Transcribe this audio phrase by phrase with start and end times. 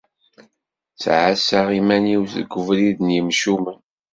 [0.93, 3.79] Ttɛassaɣ iman-iw seg ubrid n yimcumen.